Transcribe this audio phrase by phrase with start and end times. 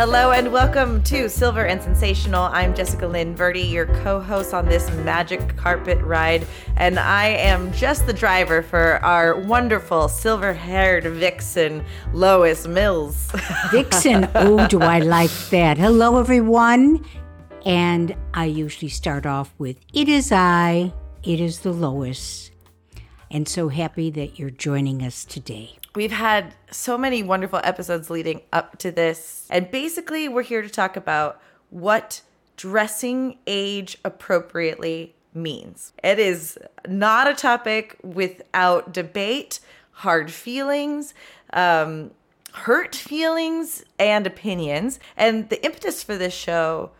[0.00, 2.44] Hello and welcome to Silver and Sensational.
[2.44, 6.46] I'm Jessica Lynn Verdi, your co host on this magic carpet ride,
[6.76, 13.30] and I am just the driver for our wonderful silver haired vixen, Lois Mills.
[13.70, 15.76] Vixen, oh, do I like that.
[15.76, 17.04] Hello, everyone.
[17.66, 22.50] And I usually start off with It is I, it is the Lois.
[23.30, 25.76] And so happy that you're joining us today.
[25.94, 29.46] We've had so many wonderful episodes leading up to this.
[29.50, 31.40] And basically, we're here to talk about
[31.70, 32.22] what
[32.56, 35.92] dressing age appropriately means.
[36.02, 39.60] It is not a topic without debate,
[39.92, 41.14] hard feelings,
[41.52, 42.12] um,
[42.52, 45.00] hurt feelings, and opinions.
[45.16, 46.90] And the impetus for this show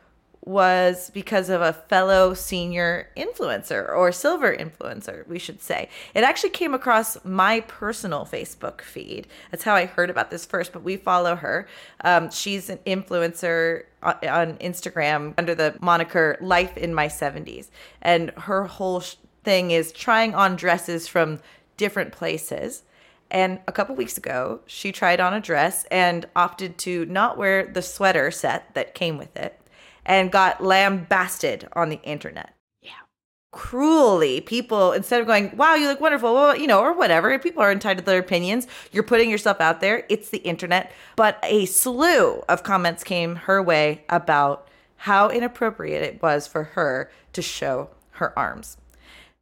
[0.43, 5.89] was because of a fellow senior influencer or silver influencer, we should say.
[6.15, 9.27] It actually came across my personal Facebook feed.
[9.51, 11.69] That's how I heard about this first, but we follow her.
[12.05, 17.69] Um, she's an influencer on Instagram under the moniker Life in My 70s.
[18.01, 19.03] And her whole
[19.45, 21.41] thing is trying on dresses from
[21.77, 22.83] different places.
[23.31, 27.67] And a couple weeks ago, she tried on a dress and opted to not wear
[27.67, 29.60] the sweater set that came with it
[30.11, 32.53] and got lambasted on the internet.
[32.83, 32.91] Yeah.
[33.53, 37.63] Cruelly, people, instead of going, wow, you look wonderful, well, you know, or whatever, people
[37.63, 38.67] are entitled to their opinions.
[38.91, 40.05] You're putting yourself out there.
[40.09, 40.91] It's the internet.
[41.15, 44.67] But a slew of comments came her way about
[44.97, 48.79] how inappropriate it was for her to show her arms.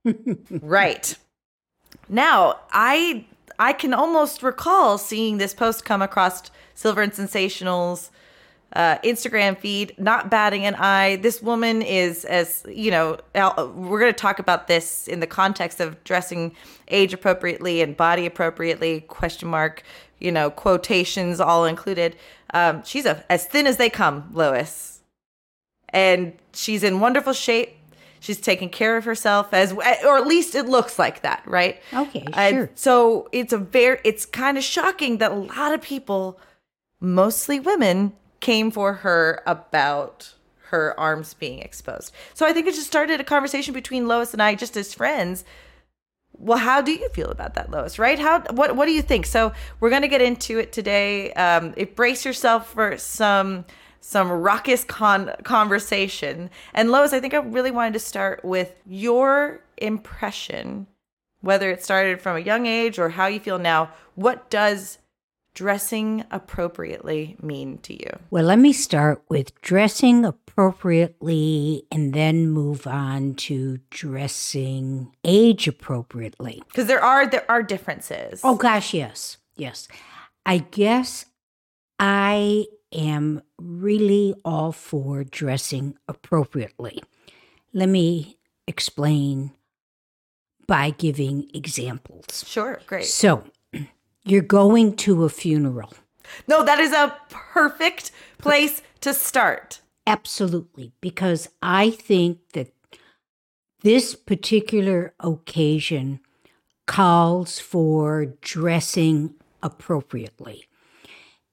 [0.50, 1.16] right.
[2.10, 3.24] Now, I
[3.58, 6.42] I can almost recall seeing this post come across
[6.74, 8.10] Silver and Sensationals
[8.74, 11.16] uh, Instagram feed, not batting an eye.
[11.16, 15.80] This woman is, as you know, we're going to talk about this in the context
[15.80, 16.54] of dressing
[16.88, 19.00] age appropriately and body appropriately.
[19.02, 19.82] Question mark,
[20.18, 22.16] you know, quotations all included.
[22.52, 25.00] Um, she's a, as thin as they come, Lois,
[25.88, 27.74] and she's in wonderful shape.
[28.20, 31.80] She's taking care of herself as, or at least it looks like that, right?
[31.92, 32.70] Okay, sure.
[32.74, 36.40] so it's a very, it's kind of shocking that a lot of people,
[37.00, 40.34] mostly women, came for her about
[40.68, 42.12] her arms being exposed.
[42.34, 45.44] So I think it just started a conversation between Lois and I just as friends.
[46.32, 47.98] Well, how do you feel about that, Lois?
[47.98, 48.18] Right?
[48.18, 49.26] How what what do you think?
[49.26, 51.32] So we're gonna get into it today.
[51.32, 53.64] Um, brace yourself for some
[54.00, 56.50] some raucous con- conversation.
[56.74, 60.86] And Lois, I think I really wanted to start with your impression,
[61.40, 63.90] whether it started from a young age or how you feel now.
[64.14, 64.98] What does
[65.58, 68.10] dressing appropriately mean to you?
[68.30, 76.62] Well, let me start with dressing appropriately and then move on to dressing age appropriately.
[76.68, 78.40] Because there are there are differences.
[78.44, 79.38] Oh gosh, yes.
[79.56, 79.88] Yes.
[80.46, 81.24] I guess
[81.98, 87.02] I am really all for dressing appropriately.
[87.72, 88.38] Let me
[88.68, 89.50] explain
[90.68, 92.44] by giving examples.
[92.46, 93.06] Sure, great.
[93.06, 93.42] So,
[94.30, 95.92] you're going to a funeral.
[96.46, 99.80] No, that is a perfect place to start.
[100.06, 102.72] Absolutely, because I think that
[103.82, 106.20] this particular occasion
[106.86, 110.64] calls for dressing appropriately.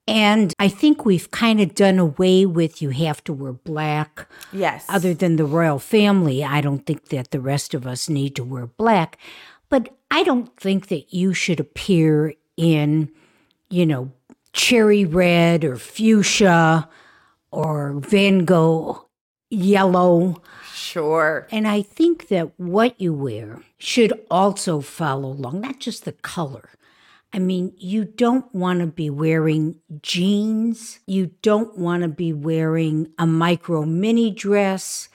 [0.08, 4.30] And I think we've kind of done away with you have to wear black.
[4.54, 4.86] Yes.
[4.88, 8.44] Other than the royal family, I don't think that the rest of us need to
[8.44, 9.18] wear black.
[9.68, 13.10] But I don't think that you should appear in,
[13.70, 14.12] you know,
[14.54, 16.90] cherry red or fuchsia
[17.52, 19.08] or Van Gogh
[19.50, 20.42] yellow.
[20.74, 21.48] Sure.
[21.52, 26.70] And I think that what you wear should also follow along, not just the color.
[27.34, 31.00] I mean, you don't want to be wearing jeans.
[31.06, 35.10] You don't want to be wearing a micro mini dress.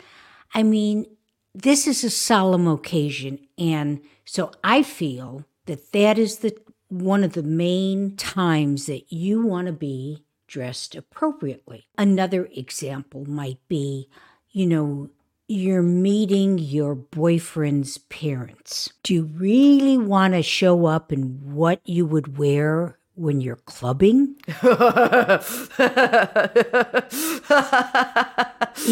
[0.52, 1.06] I mean,
[1.54, 3.38] this is a solemn occasion.
[3.56, 6.54] And so I feel that that is the
[6.90, 11.86] one of the main times that you want to be dressed appropriately.
[11.96, 14.08] Another example might be,
[14.50, 15.08] you know,
[15.46, 18.92] you're meeting your boyfriend's parents.
[19.02, 24.36] Do you really want to show up in what you would wear when you're clubbing?
[24.46, 24.70] you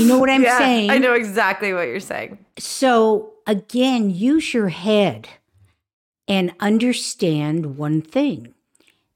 [0.07, 0.91] know what I'm yeah, saying?
[0.91, 2.45] I know exactly what you're saying.
[2.59, 5.29] So, again, use your head
[6.29, 8.55] and understand one thing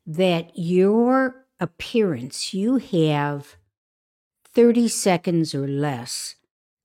[0.07, 3.57] that your appearance, you have
[4.53, 6.35] 30 seconds or less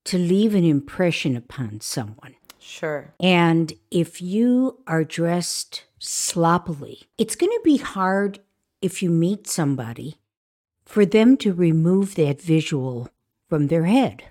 [0.06, 2.36] to leave an impression upon someone.
[2.60, 3.14] Sure.
[3.20, 8.40] And if you are dressed sloppily, it's going to be hard
[8.82, 10.18] if you meet somebody
[10.86, 13.10] for them to remove that visual
[13.50, 14.24] from their head.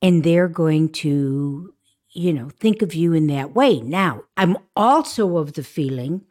[0.00, 1.74] And they're going to,
[2.14, 3.80] you know, think of you in that way.
[3.80, 6.24] Now, I'm also of the feeling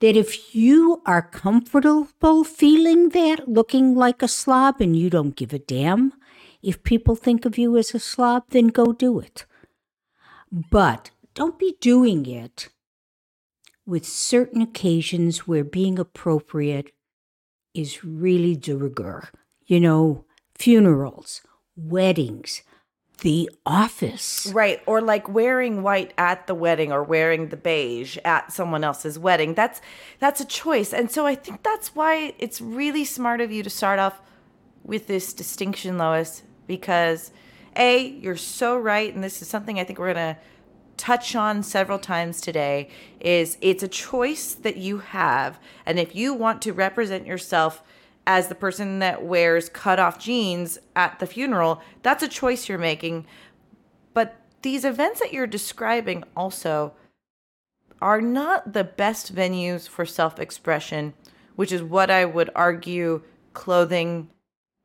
[0.00, 5.52] that if you are comfortable feeling that, looking like a slob, and you don't give
[5.52, 6.12] a damn
[6.62, 9.46] if people think of you as a slob, then go do it.
[10.50, 12.68] But don't be doing it
[13.86, 16.92] with certain occasions where being appropriate
[17.74, 19.28] is really de rigueur.
[19.66, 20.24] You know,
[20.56, 21.42] funerals,
[21.76, 22.62] weddings,
[23.20, 24.50] the office.
[24.54, 24.80] Right.
[24.86, 29.54] Or like wearing white at the wedding or wearing the beige at someone else's wedding.
[29.54, 29.80] That's
[30.18, 30.92] that's a choice.
[30.92, 34.20] And so I think that's why it's really smart of you to start off
[34.84, 37.30] with this distinction, Lois, because
[37.76, 40.38] A, you're so right, and this is something I think we're gonna
[40.96, 42.88] touch on several times today,
[43.20, 45.58] is it's a choice that you have.
[45.84, 47.82] And if you want to represent yourself
[48.28, 52.76] as the person that wears cut off jeans at the funeral, that's a choice you're
[52.76, 53.26] making.
[54.12, 56.92] But these events that you're describing also
[58.02, 61.14] are not the best venues for self expression,
[61.56, 63.22] which is what I would argue
[63.54, 64.28] clothing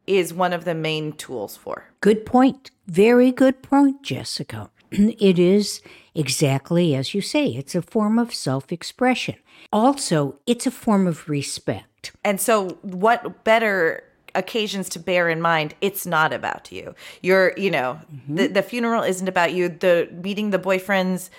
[0.08, 1.90] is one of the main tools for.
[2.00, 2.72] Good point.
[2.88, 4.72] Very good point, Jessica.
[5.20, 5.82] it is
[6.16, 9.36] exactly as you say, it's a form of self expression.
[9.72, 12.12] Also, it's a form of respect.
[12.24, 14.04] And so, what better
[14.36, 18.36] occasions to bear in mind it's not about you you're you know mm-hmm.
[18.36, 21.30] the, the funeral isn't about you the meeting the boyfriends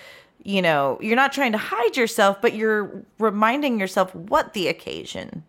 [0.43, 5.43] you know you're not trying to hide yourself but you're reminding yourself what the occasion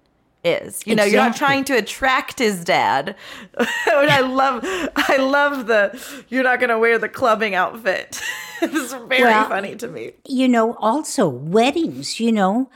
[0.46, 1.12] is you know exactly.
[1.12, 3.16] you're not trying to attract his dad
[3.58, 4.60] i love
[4.96, 8.20] i love the you're not going to wear the clubbing outfit
[8.62, 12.70] it's very well, funny to me you know also weddings you know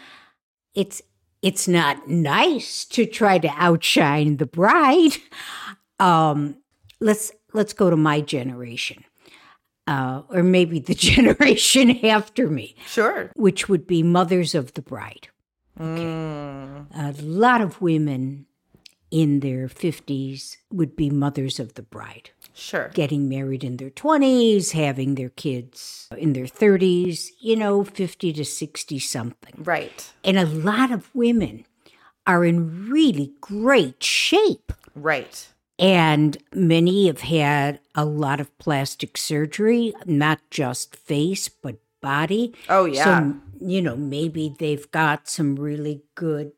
[0.74, 1.02] it's
[1.42, 5.16] it's not nice to try to outshine the bride.
[5.98, 6.56] Um,
[7.00, 9.04] let's let's go to my generation,
[9.86, 12.74] uh, or maybe the generation after me.
[12.86, 13.30] Sure.
[13.36, 15.28] Which would be mothers of the bride.
[15.80, 16.02] Okay.
[16.02, 16.86] Mm.
[16.94, 18.46] A lot of women
[19.10, 22.30] in their 50s would be mothers of the bride.
[22.52, 22.90] Sure.
[22.94, 28.44] Getting married in their 20s, having their kids in their 30s, you know, 50 to
[28.44, 29.54] 60 something.
[29.58, 30.12] Right.
[30.22, 31.64] And a lot of women
[32.26, 34.72] are in really great shape.
[34.94, 35.48] Right.
[35.78, 42.54] And many have had a lot of plastic surgery, not just face, but body.
[42.68, 43.04] Oh, yeah.
[43.04, 46.52] So, you know, maybe they've got some really good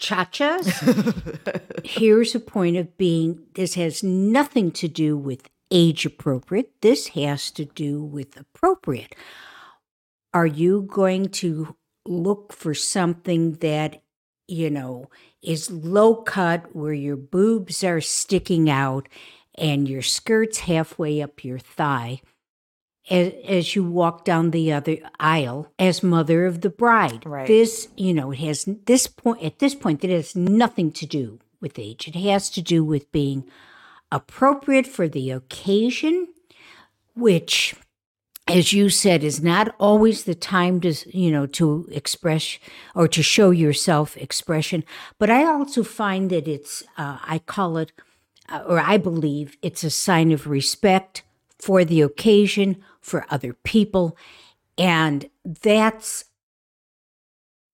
[0.00, 0.66] chachas.
[1.84, 6.72] Here's a point of being this has nothing to do with age appropriate.
[6.80, 9.14] This has to do with appropriate.
[10.32, 14.02] Are you going to look for something that,
[14.48, 15.10] you know,
[15.42, 19.08] is low cut where your boobs are sticking out
[19.56, 22.20] and your skirt's halfway up your thigh?
[23.10, 27.26] As, as you walk down the other aisle as mother of the bride.
[27.26, 27.46] Right.
[27.46, 31.40] This, you know, it has this point at this point it has nothing to do
[31.60, 32.08] with age.
[32.08, 33.44] It has to do with being
[34.12, 36.28] appropriate for the occasion,
[37.14, 37.74] which
[38.48, 42.58] as you said is not always the time to you know to express
[42.94, 44.82] or to show yourself expression
[45.18, 47.92] but i also find that it's uh, i call it
[48.48, 51.22] uh, or i believe it's a sign of respect
[51.60, 54.16] for the occasion for other people.
[54.78, 56.24] And that's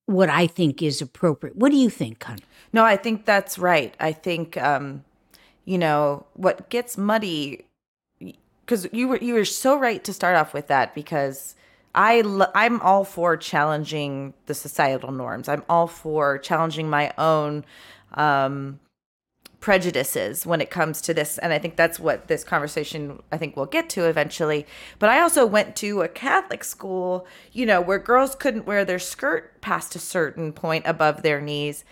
[0.07, 1.57] what I think is appropriate.
[1.57, 2.39] What do you think, Con?
[2.73, 3.95] No, I think that's right.
[4.01, 5.05] I think, um,
[5.65, 7.65] you know, what gets muddy,
[8.65, 11.55] because you were you were so right to start off with that because
[11.95, 12.23] I
[12.55, 15.49] I'm all for challenging the societal norms.
[15.49, 17.65] I'm all for challenging my own
[18.15, 18.79] um,
[19.61, 23.57] prejudices when it comes to this and i think that's what this conversation i think
[23.57, 24.67] we'll get to eventually.
[24.99, 28.99] But i also went to a catholic school you know where girls couldn't wear their
[28.99, 31.85] skirt past a certain point above their knees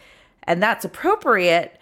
[0.44, 1.78] and that's appropriate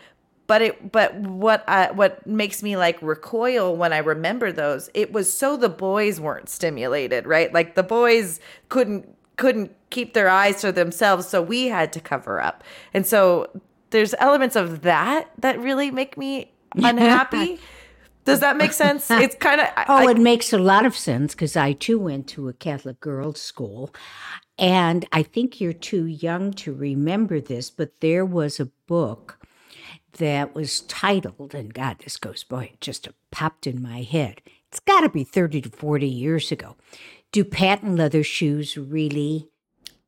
[0.46, 5.12] but it but what I, what makes me like recoil when i remember those it
[5.12, 7.52] was so the boys weren't stimulated right?
[7.52, 12.40] Like the boys couldn't couldn't keep their eyes to themselves so we had to cover
[12.40, 12.62] up.
[12.92, 13.48] And so
[13.92, 17.60] there's elements of that that really make me unhappy.
[18.24, 19.10] Does that make sense?
[19.10, 22.26] It's kind of Oh, I, it makes a lot of sense because I too went
[22.28, 23.94] to a Catholic girls' school.
[24.58, 29.38] And I think you're too young to remember this, but there was a book
[30.18, 34.42] that was titled, and God, this goes, boy, it just popped in my head.
[34.68, 36.76] It's got to be 30 to 40 years ago.
[37.32, 39.48] Do patent leather shoes really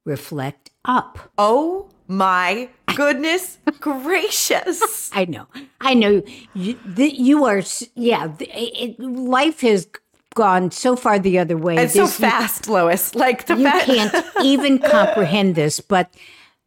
[0.05, 1.33] reflect up?
[1.39, 5.11] Oh my goodness gracious.
[5.15, 5.47] I know.
[5.81, 6.23] I know.
[6.55, 7.63] You, the, you are,
[7.95, 9.89] yeah, it, life has
[10.35, 11.77] gone so far the other way.
[11.77, 13.15] And so This- fast, Lois.
[13.15, 16.13] Like the you fact can't even comprehend this, but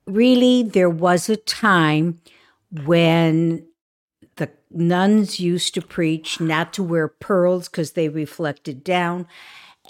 [0.06, 2.20] really, there was a time
[2.86, 3.66] when
[4.38, 9.28] the nuns used to preach not to wear pearls because they reflected down,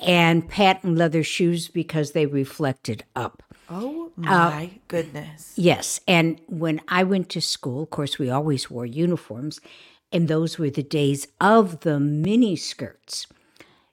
[0.05, 3.43] and patent leather shoes because they reflected up.
[3.69, 5.53] Oh uh, my goodness.
[5.55, 5.99] Yes.
[6.07, 9.59] And when I went to school, of course, we always wore uniforms,
[10.11, 13.27] and those were the days of the mini skirts.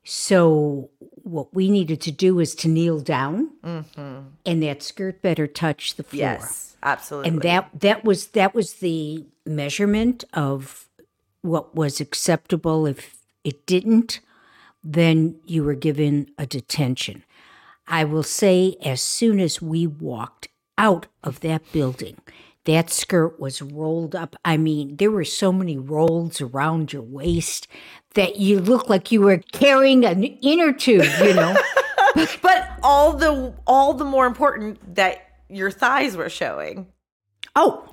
[0.05, 0.91] So,
[1.23, 4.29] what we needed to do was to kneel down, mm-hmm.
[4.45, 6.21] and that skirt better touch the floor.
[6.21, 7.31] Yes, absolutely.
[7.31, 10.89] And that that was that was the measurement of
[11.41, 12.87] what was acceptable.
[12.87, 14.21] If it didn't,
[14.85, 17.25] then you were given a detention.
[17.87, 20.49] I will say, as soon as we walked
[20.79, 22.17] out of that building,
[22.65, 24.37] that skirt was rolled up.
[24.45, 27.69] I mean, there were so many rolls around your waist
[28.15, 31.55] that you looked like you were carrying an inner tube, you know.
[32.43, 36.87] but all the all the more important that your thighs were showing.
[37.55, 37.91] oh,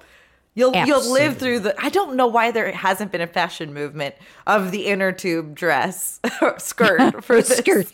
[0.54, 1.74] You'll you'll live through the.
[1.82, 6.20] I don't know why there hasn't been a fashion movement of the inner tube dress
[6.42, 7.58] or skirt for this.
[7.58, 7.88] skirt.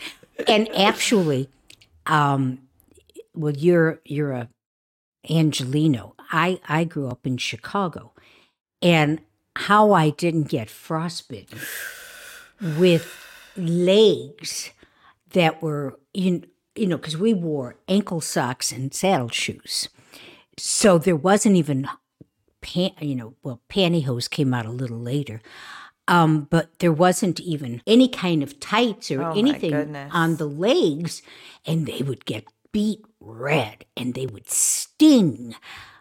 [0.48, 1.50] And actually,
[2.07, 2.59] um,
[3.33, 4.49] well, you're you're a
[5.29, 6.13] Angeleno.
[6.31, 8.13] I I grew up in Chicago,
[8.81, 9.21] and
[9.55, 11.59] how I didn't get frostbitten
[12.77, 13.11] with
[13.55, 14.71] legs
[15.31, 16.43] that were you
[16.75, 19.89] you know because we wore ankle socks and saddle shoes,
[20.57, 21.87] so there wasn't even
[22.61, 25.41] pan you know well pantyhose came out a little later.
[26.07, 31.21] Um, but there wasn't even any kind of tights or Oh, anything on the legs,
[31.65, 35.55] and they would get beet red and they would sting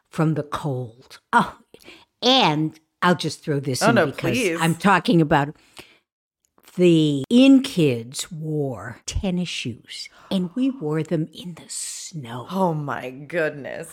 [0.09, 1.19] from the cold.
[1.33, 1.59] Oh,
[2.23, 4.61] and I'll just throw this Oh, in no, because please.
[4.61, 5.57] I'm talking about
[6.77, 12.47] the in kids wore tennis shoes and we wore them in the snow.
[12.51, 13.89] Oh my goodness.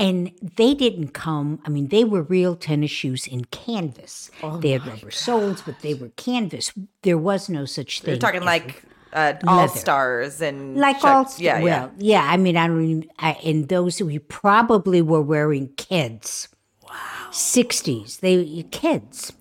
[0.00, 4.30] And they didn't come, I mean, they were real tennis shoes in canvas.
[4.42, 6.72] Oh they had rubber soles, but they were canvas.
[7.02, 8.12] There was no such thing.
[8.12, 11.64] You're talking like uh, all stars and like all yeah, yeah.
[11.64, 16.46] well yeah i mean i don't even I, and those who probably were wearing kids
[16.84, 19.32] wow 60s they kids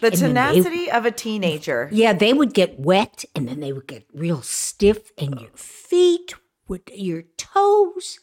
[0.00, 1.88] The then they- tenacity of a teenager.
[1.90, 6.34] yeah they would get wet and then they would get real stiff and your feet
[6.68, 8.20] would your toes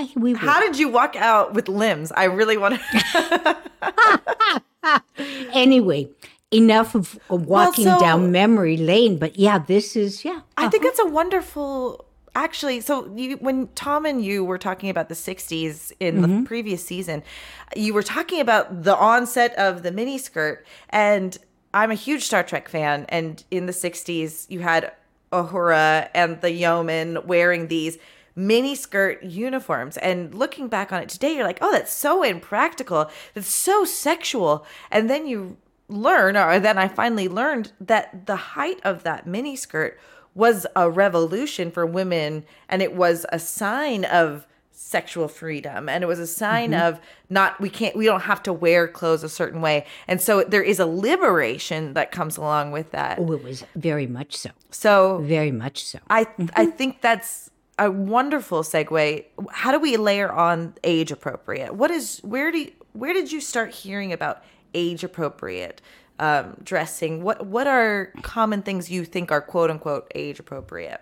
[0.00, 2.12] I, we How did you walk out with limbs?
[2.12, 3.56] I really want to.
[5.52, 6.08] anyway
[6.50, 10.90] enough of walking so- down memory lane but yeah this is yeah I think uh-huh.
[10.90, 12.04] it's a wonderful.
[12.36, 16.44] Actually, so you, when Tom and you were talking about the 60s in the mm-hmm.
[16.44, 17.24] previous season,
[17.74, 20.58] you were talking about the onset of the miniskirt.
[20.90, 21.36] And
[21.74, 23.04] I'm a huge Star Trek fan.
[23.08, 24.92] And in the 60s, you had
[25.32, 27.98] Uhura and the yeoman wearing these
[28.36, 29.96] miniskirt uniforms.
[29.98, 33.10] And looking back on it today, you're like, oh, that's so impractical.
[33.34, 34.66] That's so sexual.
[34.90, 35.56] And then you
[35.88, 39.94] learn, or then I finally learned that the height of that miniskirt
[40.34, 46.06] was a revolution for women and it was a sign of sexual freedom and it
[46.06, 46.86] was a sign mm-hmm.
[46.86, 50.42] of not we can't we don't have to wear clothes a certain way and so
[50.42, 54.48] there is a liberation that comes along with that oh it was very much so
[54.70, 56.70] so very much so i i mm-hmm.
[56.70, 62.52] think that's a wonderful segue how do we layer on age appropriate what is where
[62.52, 64.44] do you, where did you start hearing about
[64.74, 65.80] age appropriate
[66.20, 71.00] um, dressing what what are common things you think are quote unquote age appropriate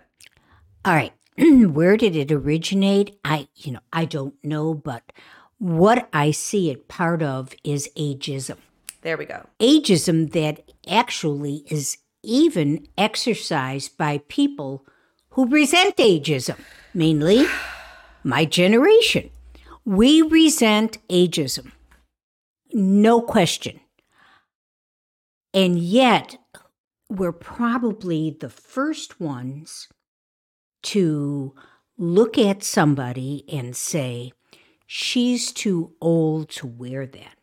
[0.85, 1.13] All right.
[1.37, 3.19] Where did it originate?
[3.23, 5.11] I, you know, I don't know, but
[5.57, 8.57] what I see it part of is ageism.
[9.01, 14.85] there we go Ageism that actually is even exercised by people
[15.39, 16.59] who resent ageism,
[16.93, 17.45] mainly
[18.25, 19.29] my generation.
[19.85, 21.71] We resent ageism.
[22.73, 23.79] No question.
[25.53, 26.35] And yet,
[27.09, 29.87] we're probably the first ones
[30.83, 31.55] to
[31.97, 34.33] look at somebody and say,
[34.87, 37.37] she's too old to wear that.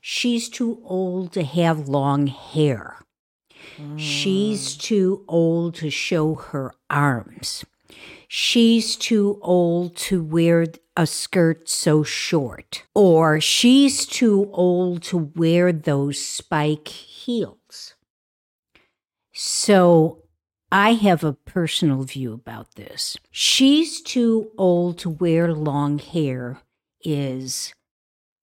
[0.00, 3.01] She's too old to have long hair.
[3.96, 7.64] She's too old to show her arms.
[8.28, 10.66] She's too old to wear
[10.96, 12.84] a skirt so short.
[12.94, 17.94] Or she's too old to wear those spike heels.
[19.32, 20.22] So
[20.70, 23.16] I have a personal view about this.
[23.30, 26.60] She's too old to wear long hair
[27.04, 27.74] is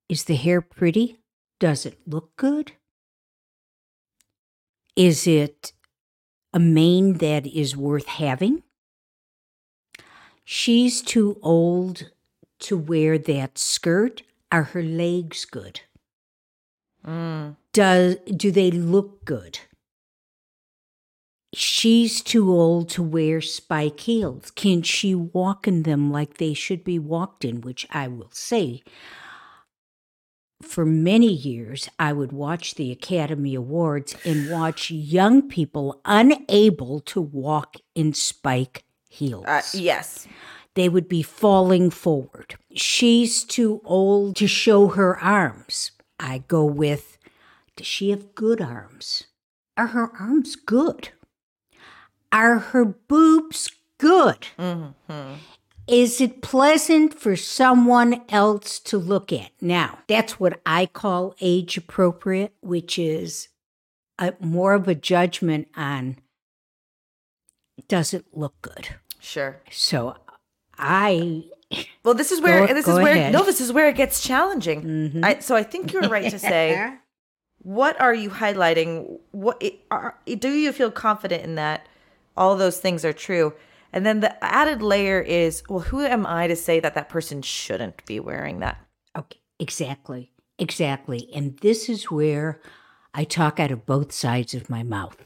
[0.08, 1.20] is the hair pretty?
[1.60, 2.74] Does it look good?
[5.00, 5.72] Is it
[6.54, 8.64] a mane that is worth having?
[10.44, 12.12] She's too old
[12.68, 14.24] to wear that skirt.
[14.52, 15.80] Are her legs good?
[17.08, 17.56] Mm.
[17.72, 19.60] Does do they look good?
[21.54, 24.52] She's too old to wear spike heels.
[24.52, 27.62] Can she walk in them like they should be walked in?
[27.62, 28.84] Which I will say,
[30.62, 37.22] for many years, I would watch the Academy Awards and watch young people unable to
[37.22, 39.46] walk in spike heels.
[39.48, 40.28] Uh, yes.
[40.76, 42.56] They would be falling forward.
[42.74, 45.92] She's too old to show her arms.
[46.20, 47.18] I go with,
[47.76, 49.24] does she have good arms?
[49.78, 51.10] Are her arms good?
[52.32, 54.48] Are her boobs good?
[54.58, 55.34] Mm-hmm.
[55.90, 59.50] Is it pleasant for someone else to look at?
[59.60, 63.48] Now, that's what I call age appropriate, which is
[64.20, 66.18] a, more of a judgment on
[67.88, 68.90] does it look good?
[69.20, 69.62] Sure.
[69.72, 70.16] So
[70.78, 71.46] I
[72.04, 73.34] Well, this is where Go- this go is where ahead.
[73.34, 74.84] no, this is where it gets challenging.
[74.84, 75.26] Mhm.
[75.26, 76.94] I, so I think you're right to say
[77.64, 79.20] what are you highlighting?
[79.32, 81.88] What are, do you feel confident in that
[82.38, 83.54] all those things are true?
[83.92, 87.42] And then the added layer is, well, who am I to say that that person
[87.42, 88.78] shouldn't be wearing that?
[89.18, 90.32] Okay, exactly.
[90.60, 91.30] Exactly.
[91.34, 92.60] And this is where
[93.14, 95.18] I talk out of both sides of my mouth.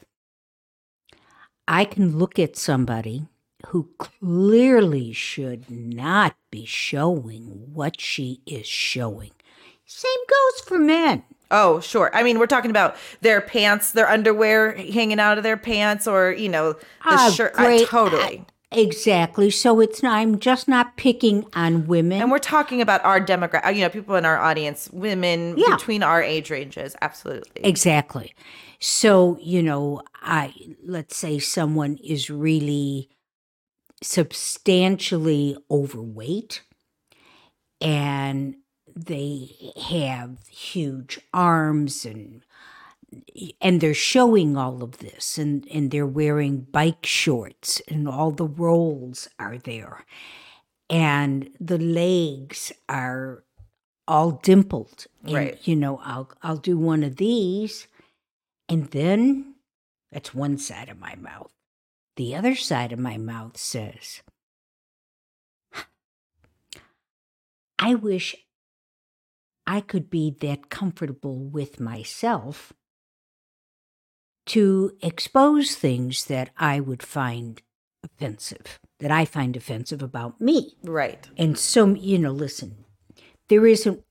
[1.66, 3.26] I can look at somebody
[3.68, 9.30] who clearly should not be showing what she is showing.
[9.86, 11.24] Same goes for men.
[11.50, 12.10] Oh, sure.
[12.14, 16.32] I mean, we're talking about their pants, their underwear hanging out of their pants, or
[16.32, 17.52] you know, the Ah, shirt.
[17.56, 18.44] I, totally.
[18.76, 19.50] Exactly.
[19.50, 22.20] So it's not, I'm just not picking on women.
[22.20, 23.66] and we're talking about our demographic.
[23.66, 25.76] Uh, you know, people in our audience, women Yeah.
[25.76, 26.96] between our age ranges.
[27.00, 27.64] Absolutely.
[27.64, 28.34] Exactly.
[28.80, 30.52] So, you know, I
[30.84, 33.08] let's say someone is really
[34.02, 36.62] substantially overweight
[37.80, 38.56] and
[38.94, 42.43] they have huge arms and
[43.60, 48.46] and they're showing all of this and and they're wearing bike shorts and all the
[48.46, 50.04] rolls are there
[50.90, 53.44] and the legs are
[54.06, 55.68] all dimpled and Right.
[55.68, 57.88] you know i'll i'll do one of these
[58.68, 59.54] and then
[60.12, 61.52] that's one side of my mouth
[62.16, 64.22] the other side of my mouth says
[67.78, 68.36] i wish
[69.66, 72.72] i could be that comfortable with myself
[74.46, 77.60] to expose things that I would find
[78.02, 80.76] offensive, that I find offensive about me.
[80.82, 81.28] right.
[81.36, 82.84] And so, you know, listen,
[83.48, 84.02] there isn't,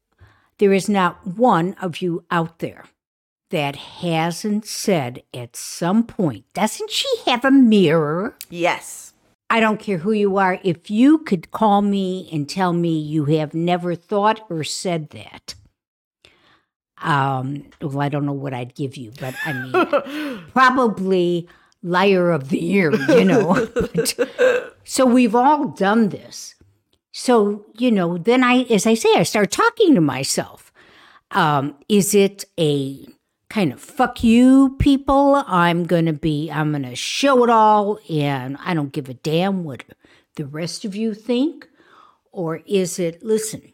[0.58, 2.86] there is not one of you out there
[3.50, 8.36] that hasn't said at some point, doesn't she have a mirror?
[8.50, 9.14] Yes.
[9.50, 10.60] I don't care who you are.
[10.64, 15.54] If you could call me and tell me you have never thought or said that,
[17.04, 21.48] um, well, I don't know what I'd give you, but I mean, probably
[21.84, 23.68] liar of the year, you know.
[23.76, 26.56] But- so we've all done this.
[27.12, 30.72] So, you know, then I, as I say, I start talking to myself.
[31.32, 33.06] Um, is it a
[33.50, 35.44] kind of fuck you people?
[35.48, 39.14] I'm going to be, I'm going to show it all and I don't give a
[39.14, 39.84] damn what
[40.36, 41.68] the rest of you think?
[42.32, 43.73] Or is it, listen,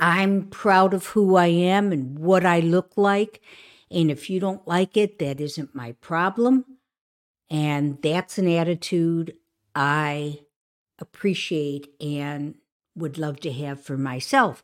[0.00, 3.40] I'm proud of who I am and what I look like.
[3.90, 6.64] And if you don't like it, that isn't my problem.
[7.50, 9.34] And that's an attitude
[9.74, 10.40] I
[10.98, 12.56] appreciate and
[12.94, 14.62] would love to have for myself.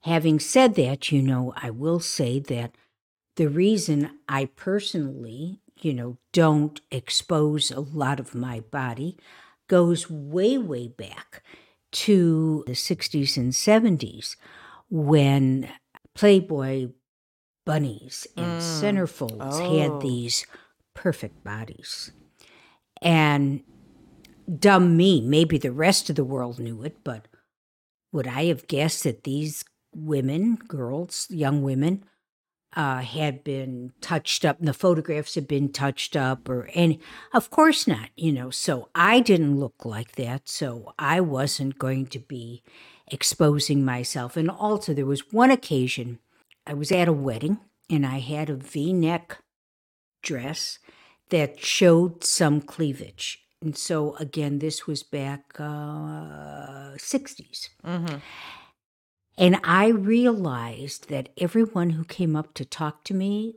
[0.00, 2.74] Having said that, you know, I will say that
[3.36, 9.16] the reason I personally, you know, don't expose a lot of my body
[9.68, 11.42] goes way, way back
[11.92, 14.36] to the 60s and 70s
[14.90, 15.68] when
[16.14, 16.88] Playboy
[17.66, 19.78] bunnies and centerfolds Oh.
[19.78, 20.46] had these
[20.94, 22.12] perfect bodies.
[23.02, 23.62] And
[24.58, 27.26] dumb me, maybe the rest of the world knew it, but
[28.12, 32.04] would I have guessed that these women, girls, young women,
[32.76, 36.98] uh, had been touched up and the photographs had been touched up or any
[37.32, 42.04] of course not you know so i didn't look like that so i wasn't going
[42.04, 42.64] to be
[43.08, 44.36] exposing myself.
[44.36, 46.18] And also there was one occasion
[46.66, 47.58] i was at a wedding
[47.90, 49.38] and i had a v-neck
[50.22, 50.78] dress
[51.30, 53.40] that showed some cleavage.
[53.60, 58.16] And so again this was back uh 60s Mm-hmm.
[59.36, 63.56] And I realized that everyone who came up to talk to me,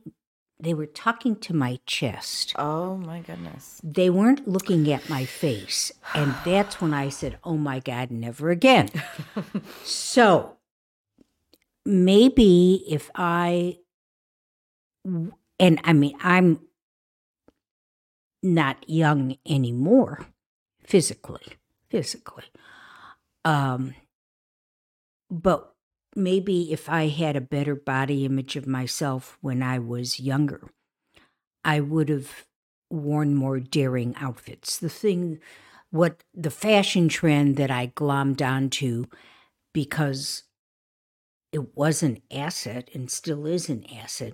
[0.59, 2.53] they were talking to my chest.
[2.57, 3.79] Oh my goodness.
[3.83, 5.91] They weren't looking at my face.
[6.13, 8.89] And that's when I said, oh my God, never again.
[9.83, 10.57] so
[11.85, 13.77] maybe if I,
[15.05, 16.59] and I mean, I'm
[18.41, 20.25] not young anymore
[20.83, 21.45] physically,
[21.89, 22.45] physically.
[23.45, 23.93] Um,
[25.29, 25.73] but
[26.17, 30.69] maybe if I had a better body image of myself when I was younger,
[31.63, 32.45] I would have
[32.89, 34.77] worn more daring outfits.
[34.77, 35.39] The thing,
[35.91, 39.05] what the fashion trend that I glommed onto
[39.73, 40.43] because
[41.51, 44.33] it was an asset and still is an asset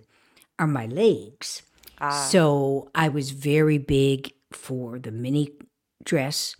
[0.58, 1.63] are my legs.
[2.00, 2.28] Ah.
[2.30, 5.52] So I was very big for the mini
[6.04, 6.56] dress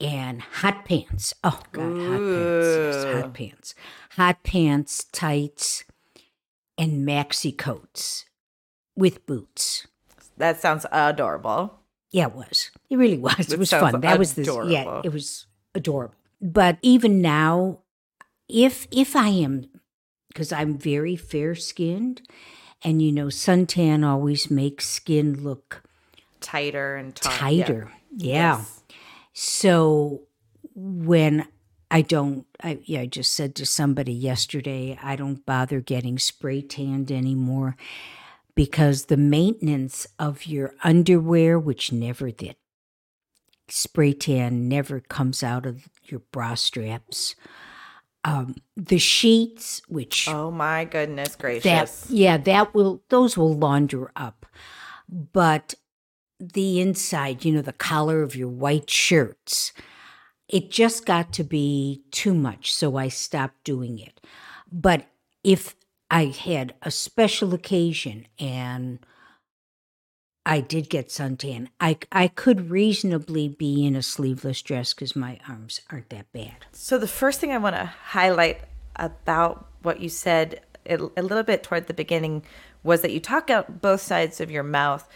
[0.00, 1.32] and hot pants.
[1.44, 2.66] Oh God, hot pants.
[2.66, 3.74] Yes, hot pants.
[4.16, 5.84] Hot pants, tights,
[6.76, 8.26] and maxi coats
[8.96, 9.86] with boots.
[10.36, 11.78] That sounds adorable.
[12.10, 12.70] Yeah, it was.
[12.90, 13.38] It really was.
[13.38, 14.00] It It was fun.
[14.00, 16.14] That was the yeah, it was adorable.
[16.40, 17.78] But even now,
[18.48, 19.66] if if I am
[20.28, 22.22] because I'm very fair skinned
[22.82, 25.82] and you know suntan always makes skin look
[26.40, 27.32] Tighter and taut.
[27.32, 27.38] yeah.
[27.38, 27.92] tighter.
[28.16, 28.56] Yeah.
[28.58, 28.82] Yes.
[29.32, 30.22] So
[30.74, 31.46] when
[31.92, 36.62] I don't, I, yeah, I just said to somebody yesterday, I don't bother getting spray
[36.62, 37.76] tanned anymore
[38.54, 42.56] because the maintenance of your underwear, which never did,
[43.68, 47.36] spray tan never comes out of your bra straps.
[48.24, 52.10] Um, the sheets, which Oh my goodness that gracious.
[52.10, 54.46] yeah that will those will launder up
[55.08, 55.74] but
[56.38, 59.72] the inside you know the collar of your white shirts
[60.52, 64.20] it just got to be too much so i stopped doing it
[64.70, 65.06] but
[65.42, 65.74] if
[66.10, 68.98] i had a special occasion and
[70.46, 75.38] i did get suntan i i could reasonably be in a sleeveless dress because my
[75.48, 78.60] arms aren't that bad So the first thing I want to highlight
[78.96, 82.44] about what you said a, a little bit toward the beginning
[82.82, 85.08] was that you talk out both sides of your mouth.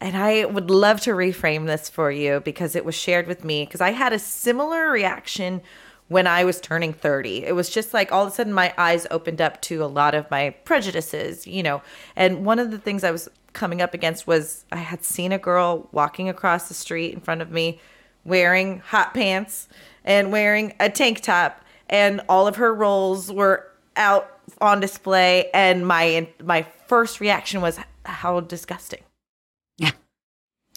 [0.00, 3.64] And I would love to reframe this for you because it was shared with me
[3.64, 5.60] because I had a similar reaction
[6.06, 7.44] when I was turning 30.
[7.44, 10.14] It was just like all of a sudden my eyes opened up to a lot
[10.14, 11.82] of my prejudices, you know.
[12.16, 15.38] And one of the things I was coming up against was I had seen a
[15.38, 17.80] girl walking across the street in front of me
[18.24, 19.68] wearing hot pants
[20.04, 24.30] and wearing a tank top and all of her rolls were out
[24.60, 29.00] on display and my my first reaction was how disgusting.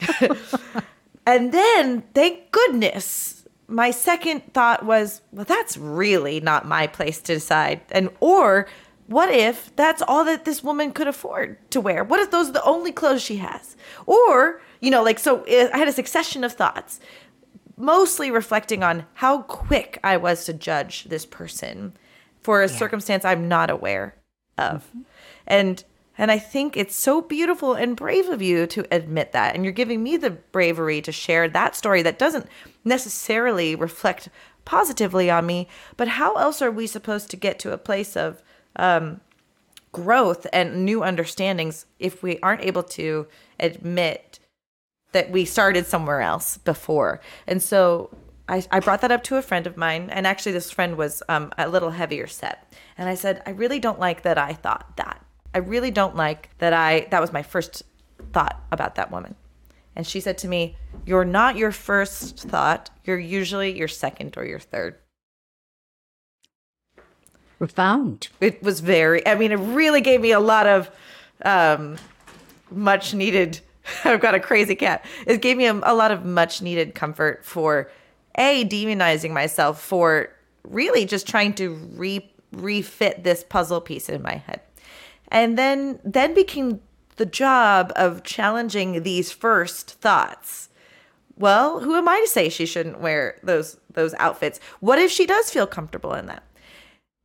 [0.01, 0.35] Yeah
[1.25, 7.33] And then, thank goodness, my second thought was, well, that's really not my place to
[7.35, 7.81] decide.
[7.91, 8.67] And or
[9.07, 12.03] what if that's all that this woman could afford to wear?
[12.03, 13.75] What if those are the only clothes she has?
[14.05, 16.99] Or, you know, like so eh, I had a succession of thoughts,
[17.77, 21.93] mostly reflecting on how quick I was to judge this person
[22.41, 24.15] for a circumstance I'm not aware
[24.57, 24.89] of.
[25.45, 25.83] And
[26.21, 29.55] and I think it's so beautiful and brave of you to admit that.
[29.55, 32.45] And you're giving me the bravery to share that story that doesn't
[32.85, 34.29] necessarily reflect
[34.63, 35.67] positively on me.
[35.97, 38.43] But how else are we supposed to get to a place of
[38.75, 39.21] um,
[39.91, 43.25] growth and new understandings if we aren't able to
[43.59, 44.37] admit
[45.13, 47.19] that we started somewhere else before.
[47.47, 48.15] And so
[48.47, 51.51] I, brought that up to a friend of mine, and actually, this friend was um,
[51.57, 52.71] a little heavier set.
[52.97, 55.25] And I said, I really don't like that I thought that.
[55.53, 57.83] I really don't like that I, that was my first
[58.33, 59.35] thought about that woman.
[59.95, 64.45] And she said to me, You're not your first thought, you're usually your second or
[64.45, 64.95] your third.
[67.61, 70.89] profound It was very, I mean, it really gave me a lot of
[71.45, 71.97] um,
[72.71, 73.59] much needed.
[74.03, 75.05] I've got a crazy cat.
[75.27, 77.91] It gave me a, a lot of much needed comfort for
[78.35, 80.29] a demonizing myself for
[80.63, 84.61] really just trying to re refit this puzzle piece in my head,
[85.31, 86.81] and then then became
[87.15, 90.69] the job of challenging these first thoughts.
[91.37, 94.59] Well, who am I to say she shouldn't wear those those outfits?
[94.79, 96.43] What if she does feel comfortable in that?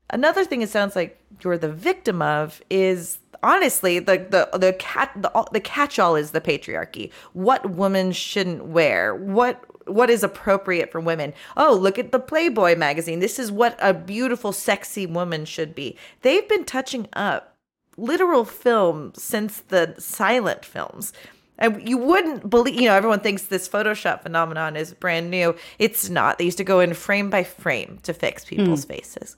[0.08, 5.10] Another thing it sounds like you're the victim of is honestly the the the cat
[5.16, 7.10] the, the catch-all is the patriarchy.
[7.32, 9.14] What woman shouldn't wear?
[9.14, 11.32] What what is appropriate for women?
[11.56, 13.20] Oh, look at the Playboy magazine.
[13.20, 15.96] This is what a beautiful sexy woman should be.
[16.22, 17.55] They've been touching up
[17.96, 21.12] literal film since the silent films.
[21.58, 25.56] And you wouldn't believe, you know, everyone thinks this Photoshop phenomenon is brand new.
[25.78, 26.38] It's not.
[26.38, 28.92] They used to go in frame by frame to fix people's hmm.
[28.92, 29.36] faces.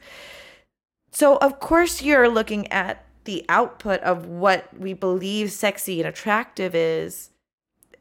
[1.13, 6.75] So, of course, you're looking at the output of what we believe sexy and attractive
[6.75, 7.31] is,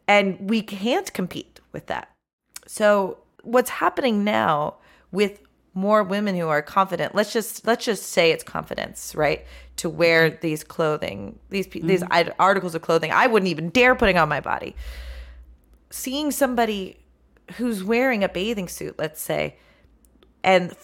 [0.07, 2.09] and we can't compete with that.
[2.65, 4.75] So, what's happening now
[5.11, 5.41] with
[5.77, 9.45] more women who are confident let's just let's just say it's confidence right?
[9.77, 10.39] To wear mm-hmm.
[10.41, 12.31] these clothing these pe these mm-hmm.
[12.39, 14.75] articles of clothing i wouldn't even dare putting on my body.
[15.91, 16.99] Seeing somebody
[17.53, 19.55] who's wearing a bathing suit let's say
[20.43, 20.75] and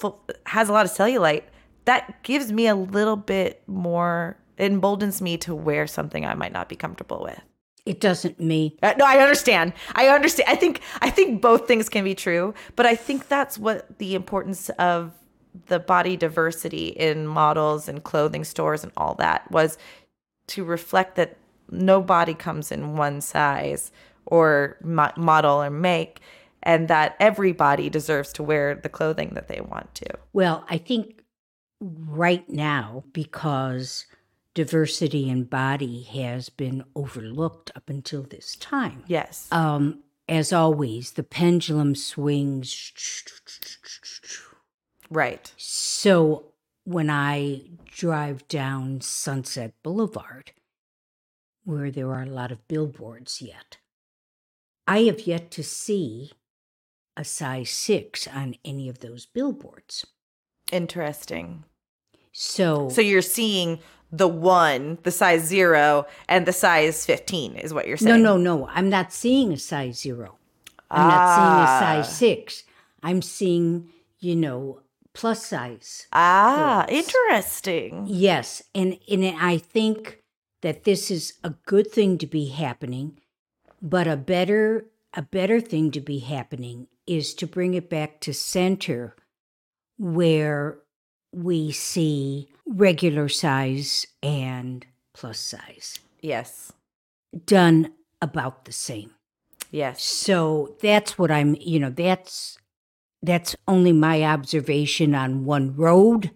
[0.46, 1.44] has a lot of cellulite
[1.86, 6.70] that gives me a little bit more emboldens me to wear something i might not
[6.70, 7.42] be comfortable with
[7.86, 8.78] It doesn't me.
[8.82, 9.74] uh, no, I understand.
[9.94, 10.50] I understand.
[10.50, 14.16] I think I think both things can be true, but I think that's what the
[14.16, 15.12] importance of
[15.68, 19.78] the body diversity in models and clothing stores and all that was
[20.48, 21.38] to reflect that
[21.70, 23.92] no body comes in one size
[24.26, 26.22] or mo- model or make
[26.64, 30.08] and that everybody deserves to wear the clothing that they want to.
[30.32, 31.22] Well, I think
[31.82, 34.06] right now, because
[34.54, 39.48] diversity in body has been overlooked up until this time, Yes.
[39.52, 42.92] um, as always, the pendulum swings.
[45.10, 45.52] right.
[45.58, 46.46] So
[46.84, 50.52] when I drive down Sunset Boulevard,
[51.64, 53.78] where there are a lot of billboards yet,
[54.88, 56.32] I have yet to see
[57.16, 60.06] a size six on any of those billboards.
[60.72, 61.64] Interesting.
[62.32, 63.80] So, So you're seeing
[64.16, 68.22] the one, the size 0 and the size 15 is what you're saying.
[68.22, 68.68] no, no, no.
[68.68, 70.38] I'm not seeing a size zero.
[70.92, 71.80] I'm not seeing a Ah.
[71.80, 72.64] size six.
[73.02, 74.82] I'm seeing, you know,
[75.14, 76.06] plus size.
[76.14, 78.06] Ah, interesting.
[78.08, 80.20] Yes, and and I think
[80.62, 83.20] that this is a good thing to be happening,
[83.82, 88.34] but a better a better thing to be happening is to bring it back to
[88.34, 89.16] center
[89.98, 90.80] where
[91.34, 96.72] we see regular size and plus size Yes.
[97.46, 97.92] done
[98.22, 99.12] about the same.
[99.72, 100.04] Yes.
[100.04, 102.58] So that's what I'm, you know, that's
[103.22, 106.32] that's only my observation on one road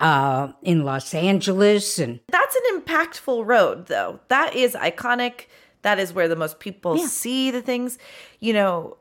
[0.00, 4.20] uh in Los Angeles and That's an impactful road, though.
[4.28, 5.46] That is iconic.
[5.82, 7.06] That is where the most people Yeah.
[7.06, 7.98] see the things.
[8.40, 8.96] You know,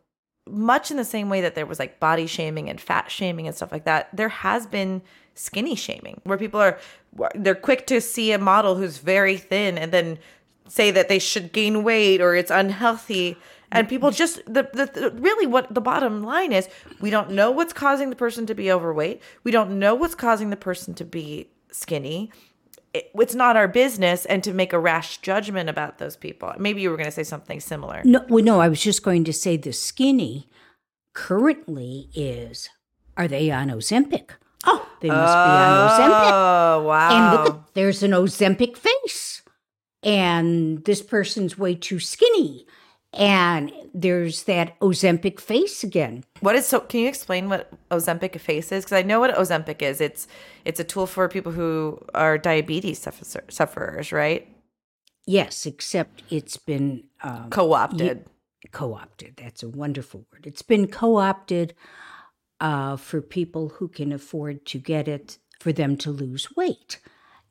[0.52, 3.56] much in the same way that there was like body shaming and fat shaming and
[3.56, 5.02] stuff like that, there has been
[5.34, 6.78] skinny shaming where people are
[7.36, 10.18] they're quick to see a model who's very thin and then
[10.68, 13.38] say that they should gain weight or it's unhealthy.
[13.74, 14.18] And people mm-hmm.
[14.18, 18.10] just the, the, the really what the bottom line is we don't know what's causing
[18.10, 19.22] the person to be overweight.
[19.44, 22.32] We don't know what's causing the person to be skinny
[22.93, 26.82] it, it's not our business and to make a rash judgment about those people maybe
[26.82, 29.34] you were going to say something similar No, well, no, I was just going to
[29.34, 30.49] say the skinny
[31.13, 32.69] currently is
[33.17, 34.32] are they on Ozempic?
[34.65, 36.32] Oh, they must be on Ozempic.
[36.32, 39.41] oh wow And look there's an Ozempic face.
[40.04, 42.65] And this person's way too skinny.
[43.13, 46.24] And there's that Ozempic face again.
[46.39, 46.80] What is so?
[46.80, 48.86] Can you explain what Ozempic face is?
[48.86, 50.00] Because I know what Ozempic is.
[50.00, 50.28] It's
[50.63, 54.47] it's a tool for people who are diabetes suffer- sufferers, right?
[55.28, 58.26] Yes, except it's been um, Co-opted.
[58.71, 59.36] co opted.
[59.38, 60.47] That's a wonderful word.
[60.47, 61.74] It's been co opted
[62.62, 67.00] uh, for people who can afford to get it for them to lose weight.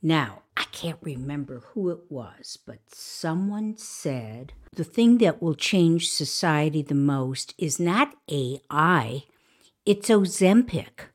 [0.03, 6.09] Now, I can't remember who it was, but someone said the thing that will change
[6.09, 9.25] society the most is not AI,
[9.85, 11.09] it's Ozempic.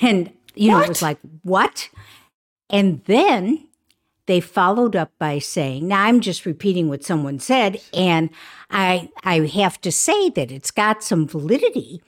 [0.00, 1.88] And, you know, it was like, what?
[2.70, 3.66] And then
[4.26, 8.30] they followed up by saying, now I'm just repeating what someone said, and
[8.70, 12.00] I I have to say that it's got some validity.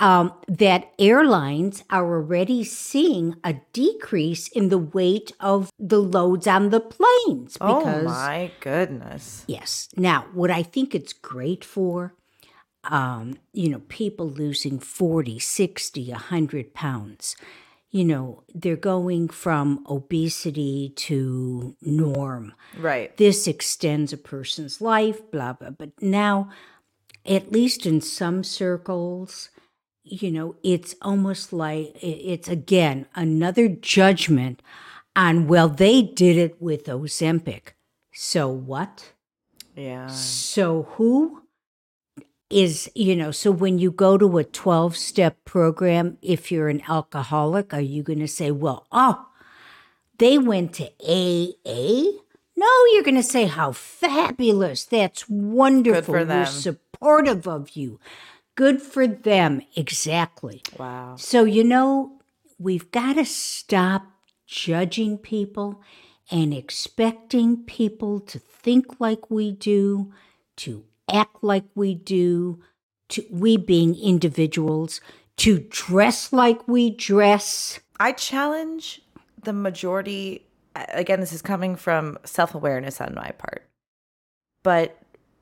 [0.00, 6.70] Um, that airlines are already seeing a decrease in the weight of the loads on
[6.70, 9.44] the planes oh my goodness!
[9.46, 9.88] Yes.
[9.96, 12.14] Now, what I think it's great for,
[12.84, 17.36] um, you know, people losing 40, 60, 100 pounds,
[17.90, 22.54] you know, they're going from obesity to norm.
[22.78, 23.16] Right.
[23.16, 25.70] This extends a person's life, blah, blah.
[25.70, 26.50] But now,
[27.26, 29.50] at least in some circles,
[30.02, 34.62] you know, it's almost like it's again another judgment
[35.14, 37.74] on, well, they did it with Ozempic.
[38.12, 39.12] So what?
[39.76, 40.06] Yeah.
[40.08, 41.42] So who
[42.48, 46.82] is, you know, so when you go to a 12 step program, if you're an
[46.88, 49.26] alcoholic, are you going to say, well, oh,
[50.18, 52.10] they went to AA?
[52.56, 54.84] No, you're going to say, how fabulous.
[54.84, 56.12] That's wonderful.
[56.12, 58.00] We're supportive of you.
[58.54, 59.62] Good for them.
[59.76, 60.62] Exactly.
[60.78, 61.16] Wow.
[61.16, 62.20] So, you know,
[62.58, 64.06] we've got to stop
[64.46, 65.80] judging people
[66.30, 70.12] and expecting people to think like we do,
[70.56, 72.62] to act like we do,
[73.08, 75.00] to we being individuals,
[75.38, 77.80] to dress like we dress.
[77.98, 79.00] I challenge
[79.42, 80.46] the majority.
[80.74, 83.68] Again, this is coming from self awareness on my part,
[84.62, 84.99] but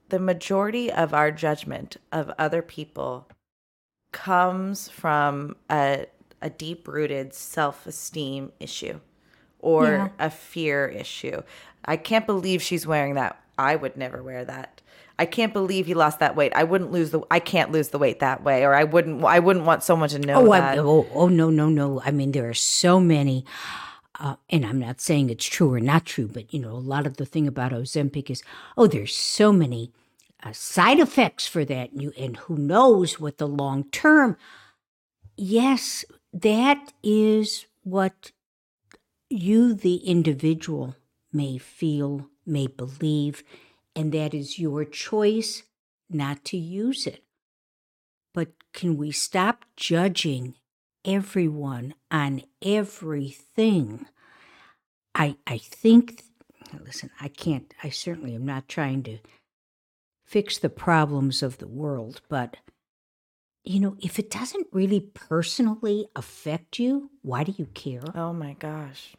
[0.09, 3.29] the majority of our judgment of other people
[4.12, 6.07] comes from a,
[6.40, 9.01] a deep rooted self esteem issue
[9.59, 10.09] or Yeah.
[10.18, 11.42] a fear issue.
[11.85, 13.40] I can't believe she's wearing that.
[13.59, 14.81] I would never wear that.
[15.18, 16.53] I can't believe he lost that weight.
[16.55, 17.21] I wouldn't lose the.
[17.29, 19.25] I can't lose the weight that way, or I wouldn't.
[19.25, 20.79] I wouldn't want someone to know Oh, I, that.
[20.79, 22.01] oh, oh, no, no, no.
[22.05, 23.44] I mean, there are so many,
[24.18, 27.07] uh, and I'm not saying it's true or not true, but you know, a lot
[27.07, 28.42] of the thing about Ozempic is,
[28.76, 29.92] oh, there's so many
[30.42, 34.37] uh, side effects for that, and, you, and who knows what the long term.
[35.37, 38.33] Yes, that is what
[39.31, 40.96] you, the individual,
[41.33, 43.44] may feel, may believe,
[43.94, 45.62] and that is your choice
[46.11, 47.22] not to use it.
[48.33, 50.54] But can we stop judging
[51.09, 54.07] everyone on everything?
[55.14, 56.23] I I think
[56.85, 59.18] listen, I can't I certainly am not trying to
[60.25, 62.59] fix the problems of the world, but
[63.64, 68.03] you know, if it doesn't really personally affect you, why do you care?
[68.14, 69.14] Oh my gosh.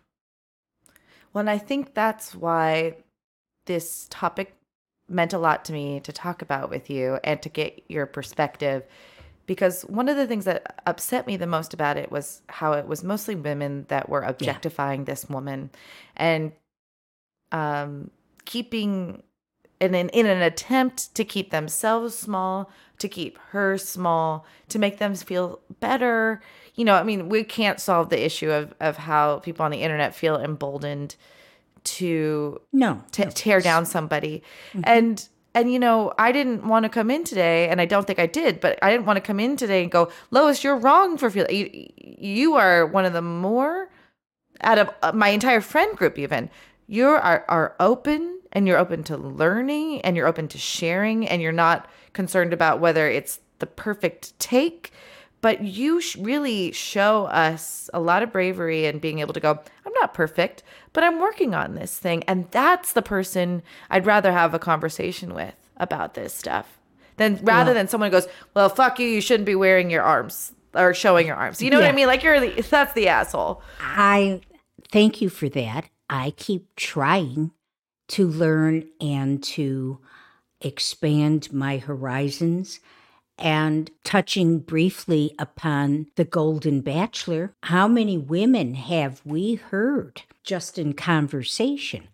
[1.34, 2.97] Well, and I think that's why
[3.65, 4.56] this topic
[5.08, 8.84] meant a lot to me to talk about with you and to get your perspective.
[9.49, 12.85] Because one of the things that upset me the most about it was how it
[12.88, 15.71] was mostly women that were objectifying this woman
[16.15, 16.51] and
[17.51, 18.12] um,
[18.45, 19.23] keeping
[19.79, 24.99] in an, in an attempt to keep themselves small, to keep her small, to make
[24.99, 26.43] them feel better.
[26.75, 29.81] You know, I mean, we can't solve the issue of, of how people on the
[29.81, 31.15] internet feel emboldened
[31.85, 33.01] to No.
[33.12, 33.31] t- no.
[33.31, 34.43] tear down somebody.
[34.83, 38.19] And and you know, I didn't want to come in today, and I don't think
[38.19, 41.17] I did, but I didn't want to come in today and go, Lois, you're wrong
[41.17, 41.55] for feeling.
[41.55, 43.89] You, you are one of the more
[44.62, 46.19] out of uh, my entire friend group.
[46.19, 46.49] Even
[46.88, 51.41] you are are open, and you're open to learning, and you're open to sharing, and
[51.41, 54.91] you're not concerned about whether it's the perfect take.
[55.41, 59.60] But you sh- really show us a lot of bravery and being able to go,
[59.86, 62.23] I'm not perfect, but I'm working on this thing.
[62.23, 66.80] And that's the person I'd rather have a conversation with about this stuff
[67.17, 70.52] than rather than someone who goes, Well, fuck you, you shouldn't be wearing your arms
[70.73, 71.62] or showing your arms.
[71.62, 72.08] You know what I mean?
[72.08, 73.62] Like you're the, that's the asshole.
[73.82, 74.41] I
[74.91, 75.89] thank you for that.
[76.10, 77.52] I keep trying
[78.10, 79.99] to learn and to
[80.62, 82.80] expand my horizons.
[83.39, 90.93] And touching briefly upon the Golden Bachelor, how many women have we heard just in
[90.93, 92.10] conversation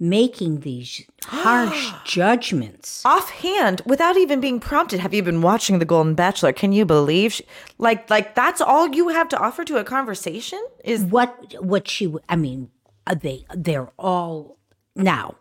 [0.00, 3.04] making these harsh judgments?
[3.04, 6.52] Offhand, without even being prompted, have you been watching The Golden Bachelor?
[6.52, 7.44] Can you believe she,
[7.78, 10.64] like like that's all you have to offer to a conversation?
[10.84, 12.70] Is what what she I mean
[13.06, 14.58] are they they're all
[14.94, 15.36] now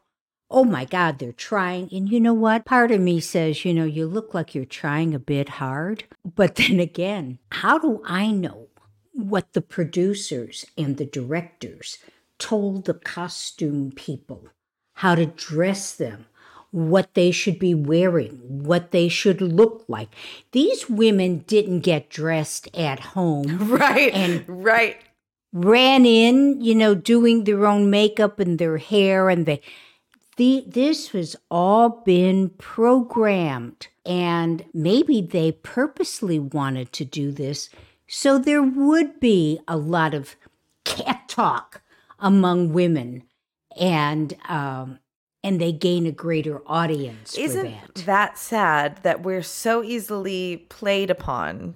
[0.50, 3.86] oh my god they're trying and you know what part of me says you know
[3.86, 6.04] you look like you're trying a bit hard
[6.36, 8.68] but then again how do i know
[9.14, 11.98] what the producers and the directors
[12.40, 14.48] told the costume people
[14.96, 16.26] how to dress them
[16.72, 20.10] what they should be wearing, what they should look like.
[20.52, 24.98] These women didn't get dressed at home right And- right.
[25.54, 29.62] ran in, you know, doing their own makeup and their hair, and they.
[30.38, 37.70] The, this has all been programmed, and maybe they purposely wanted to do this
[38.08, 40.36] so there would be a lot of
[40.86, 41.82] cat talk
[42.20, 43.24] among women,
[43.78, 45.00] and um,
[45.44, 48.06] and they gain a greater audience Isn't that.
[48.06, 51.76] that sad that we're so easily played upon?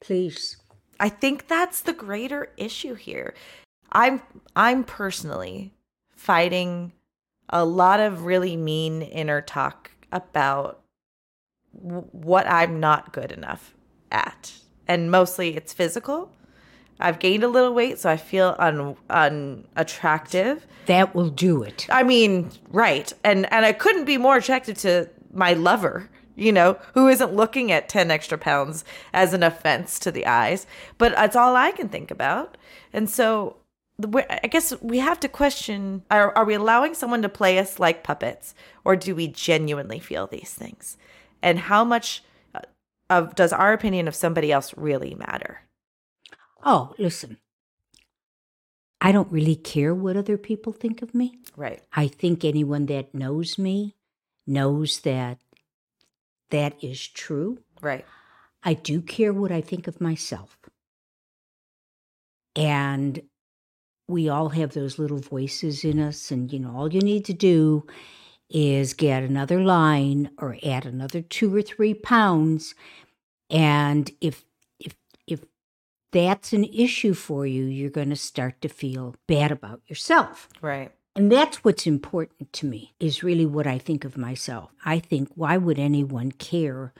[0.00, 0.56] Please,
[0.98, 3.34] I think that's the greater issue here.
[3.92, 4.22] I'm
[4.56, 5.74] I'm personally
[6.16, 6.92] fighting
[7.50, 10.80] a lot of really mean inner talk about
[11.76, 13.74] w- what I'm not good enough
[14.10, 14.52] at.
[14.88, 16.32] And mostly it's physical.
[16.98, 20.66] I've gained a little weight so I feel un unattractive.
[20.86, 21.86] that will do it.
[21.90, 23.12] I mean, right.
[23.22, 27.70] And and I couldn't be more attracted to my lover, you know, who isn't looking
[27.70, 30.66] at 10 extra pounds as an offense to the eyes,
[30.96, 32.56] but that's all I can think about.
[32.92, 33.56] And so
[33.98, 38.04] I guess we have to question are, are we allowing someone to play us like
[38.04, 40.98] puppets or do we genuinely feel these things?
[41.42, 42.22] And how much
[42.54, 42.60] uh,
[43.08, 45.62] of does our opinion of somebody else really matter?
[46.62, 47.38] Oh, listen.
[49.00, 51.38] I don't really care what other people think of me.
[51.56, 51.82] Right.
[51.92, 53.94] I think anyone that knows me
[54.46, 55.38] knows that
[56.50, 57.58] that is true.
[57.80, 58.04] Right.
[58.62, 60.58] I do care what I think of myself.
[62.54, 63.22] And
[64.08, 66.30] we all have those little voices in us.
[66.30, 67.86] And, you know, all you need to do
[68.48, 72.74] is get another line or add another two or three pounds.
[73.50, 74.44] And if,
[74.78, 74.94] if,
[75.26, 75.44] if
[76.12, 80.48] that's an issue for you, you're going to start to feel bad about yourself.
[80.62, 80.92] Right.
[81.16, 84.70] And that's what's important to me, is really what I think of myself.
[84.84, 86.92] I think, why would anyone care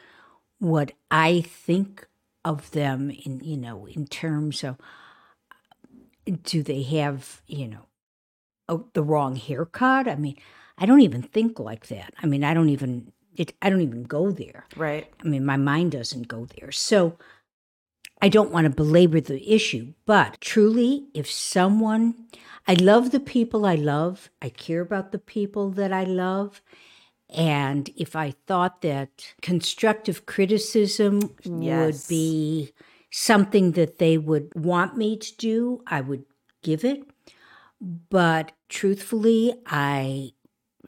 [0.58, 2.08] what I think
[2.44, 4.78] of them in, you know, in terms of
[6.26, 7.86] do they have, you know,
[8.68, 10.08] a, the wrong haircut?
[10.08, 10.36] I mean,
[10.78, 12.14] I don't even think like that.
[12.22, 14.66] I mean, I don't even it I don't even go there.
[14.76, 15.08] Right.
[15.24, 16.72] I mean, my mind doesn't go there.
[16.72, 17.16] So
[18.20, 22.14] I don't want to belabor the issue, but truly, if someone,
[22.66, 26.62] I love the people I love, I care about the people that I love.
[27.28, 31.44] And if I thought that constructive criticism Yes.
[31.44, 32.72] would be
[33.10, 36.24] something that they would want me to do, I would
[36.62, 37.02] give it.
[37.80, 40.32] But truthfully, I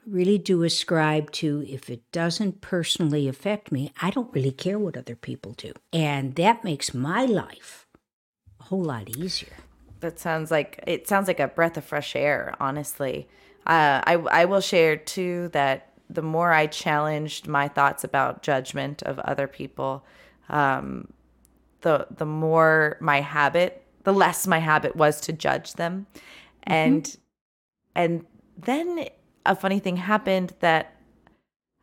[0.06, 4.96] really do ascribe to if it doesn't personally affect me, I don't really care what
[4.96, 5.72] other people do.
[5.92, 7.86] And that makes my life
[8.60, 9.52] a whole lot easier.
[10.00, 12.54] That sounds like it sounds like a breath of fresh air.
[12.60, 13.28] Honestly,
[13.66, 19.02] uh, I I will share too that the more I challenged my thoughts about judgment
[19.02, 20.04] of other people,
[20.48, 21.12] um,
[21.80, 26.72] the the more my habit, the less my habit was to judge them, mm-hmm.
[26.72, 27.18] and
[27.94, 28.26] and
[28.56, 29.08] then
[29.46, 30.94] a funny thing happened that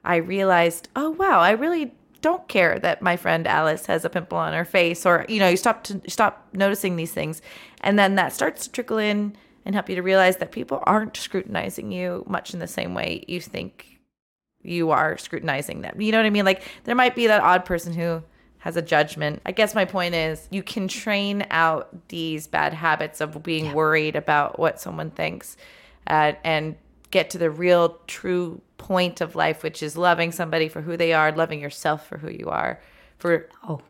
[0.04, 4.38] I realized, oh wow, I really don't care that my friend Alice has a pimple
[4.38, 7.42] on her face, or you know, you stop to stop noticing these things,
[7.82, 9.36] and then that starts to trickle in
[9.66, 13.24] and help you to realize that people aren't scrutinizing you much in the same way
[13.28, 14.00] you think
[14.62, 16.00] you are scrutinizing them.
[16.00, 16.46] You know what I mean?
[16.46, 18.24] Like there might be that odd person who
[18.66, 19.42] has a judgment.
[19.46, 24.16] I guess my point is you can train out these bad habits of being worried
[24.16, 25.56] about what someone thinks
[26.08, 26.76] uh, and
[27.12, 31.14] get to the real true point of life which is loving somebody for who they
[31.14, 32.82] are, loving yourself for who you are.
[33.20, 33.82] For Oh.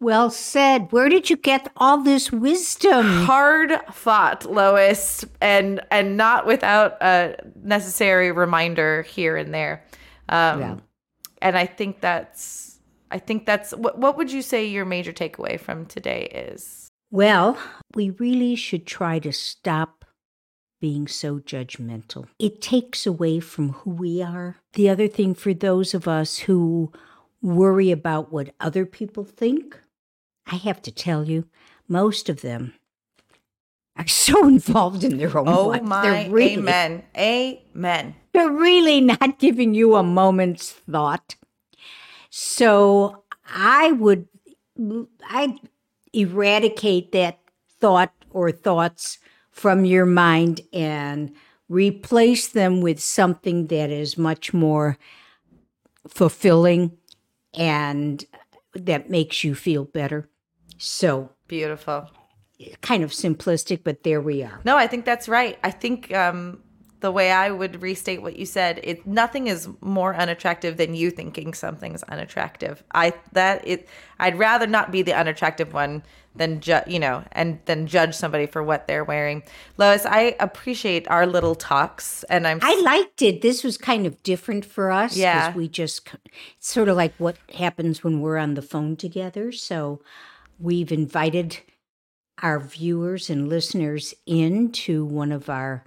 [0.00, 0.90] Well said.
[0.92, 3.04] Where did you get all this wisdom?
[3.26, 9.84] hard fought Lois and and not without a necessary reminder here and there.
[10.30, 10.76] Um Yeah.
[11.42, 12.79] and I think that's
[13.10, 16.88] I think that's what what would you say your major takeaway from today is?
[17.10, 17.58] Well,
[17.94, 20.04] we really should try to stop
[20.80, 22.28] being so judgmental.
[22.38, 24.56] It takes away from who we are.
[24.74, 26.92] The other thing for those of us who
[27.42, 29.78] worry about what other people think,
[30.46, 31.46] I have to tell you,
[31.88, 32.74] most of them
[33.96, 35.88] are so involved in their own Oh lives.
[35.88, 37.02] my They're really, amen.
[37.16, 38.14] Amen.
[38.32, 41.34] They're really not giving you a moment's thought.
[42.30, 44.28] So I would
[45.28, 45.58] I
[46.12, 47.38] eradicate that
[47.80, 49.18] thought or thoughts
[49.50, 51.32] from your mind and
[51.68, 54.96] replace them with something that is much more
[56.08, 56.96] fulfilling
[57.54, 58.24] and
[58.74, 60.28] that makes you feel better.
[60.78, 62.10] So Beautiful.
[62.80, 64.60] kind of simplistic, but there we are.
[64.64, 65.58] No, I think that's right.
[65.62, 66.62] I think um,
[67.00, 71.10] the way I would restate what you said, it nothing is more unattractive than you
[71.10, 72.82] thinking something's unattractive.
[72.92, 73.88] I that it.
[74.18, 76.02] I'd rather not be the unattractive one
[76.34, 79.42] than ju- you know, and then judge somebody for what they're wearing.
[79.78, 83.42] Lois, I appreciate our little talks, and I'm I liked it.
[83.42, 85.16] This was kind of different for us.
[85.16, 85.54] Yeah.
[85.54, 86.08] We just,
[86.56, 89.52] it's sort of like what happens when we're on the phone together.
[89.52, 90.02] So
[90.58, 91.58] we've invited
[92.42, 95.84] our viewers and listeners into one of our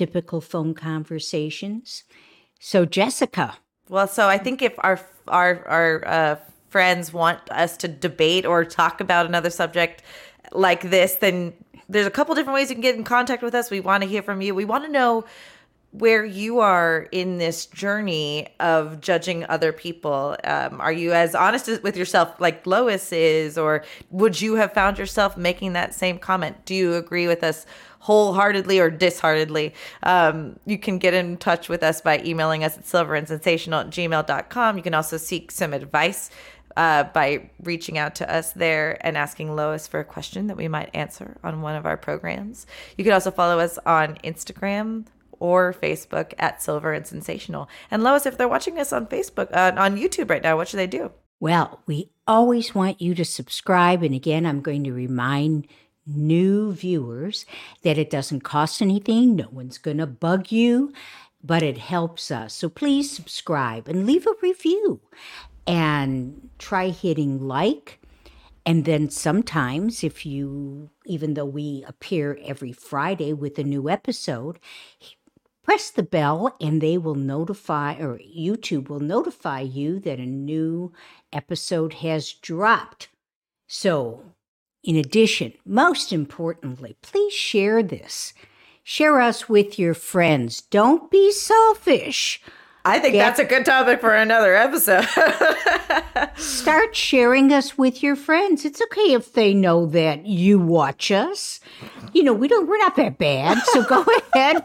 [0.00, 2.04] typical phone conversations.
[2.58, 3.58] So, Jessica,
[3.90, 4.98] Well, so I think if our
[5.28, 6.36] our our uh,
[6.70, 10.02] friends want us to debate or talk about another subject
[10.52, 11.52] like this, then
[11.90, 13.70] there's a couple different ways you can get in contact with us.
[13.70, 14.54] We want to hear from you.
[14.54, 15.26] We want to know
[15.92, 20.36] where you are in this journey of judging other people.
[20.44, 24.98] Um, are you as honest with yourself like Lois is, or would you have found
[24.98, 26.64] yourself making that same comment?
[26.64, 27.66] Do you agree with us
[28.00, 29.74] wholeheartedly or disheartedly?
[30.04, 34.76] Um, you can get in touch with us by emailing us at silverandsensational at gmail.com.
[34.76, 36.30] You can also seek some advice
[36.76, 40.68] uh, by reaching out to us there and asking Lois for a question that we
[40.68, 42.64] might answer on one of our programs.
[42.96, 45.06] You can also follow us on Instagram
[45.40, 47.68] or Facebook at Silver and Sensational.
[47.90, 50.78] And Lois, if they're watching us on Facebook, uh, on YouTube right now, what should
[50.78, 51.10] they do?
[51.40, 54.02] Well, we always want you to subscribe.
[54.02, 55.66] And again, I'm going to remind
[56.06, 57.46] new viewers
[57.82, 60.92] that it doesn't cost anything, no one's going to bug you,
[61.42, 62.54] but it helps us.
[62.54, 65.00] So please subscribe and leave a review
[65.66, 67.98] and try hitting like.
[68.66, 74.58] And then sometimes, if you, even though we appear every Friday with a new episode,
[75.62, 80.92] press the bell and they will notify, or YouTube will notify you that a new
[81.32, 83.08] episode has dropped.
[83.66, 84.22] So,
[84.82, 88.32] in addition, most importantly, please share this.
[88.82, 90.62] Share us with your friends.
[90.62, 92.42] Don't be selfish.
[92.84, 95.06] I think Get, that's a good topic for another episode.
[96.36, 98.64] start sharing us with your friends.
[98.64, 101.60] It's okay if they know that you watch us.
[102.14, 103.58] You know, we don't we're not that bad.
[103.66, 104.04] So go
[104.34, 104.64] ahead.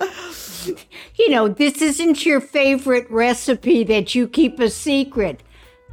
[1.18, 5.42] You know, this isn't your favorite recipe that you keep a secret.